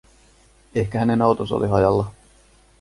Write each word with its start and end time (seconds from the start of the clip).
Ehkä 0.75 0.99
hänen 0.99 1.21
autonsa 1.21 1.55
oli 1.55 1.67
hajalla? 1.67 2.11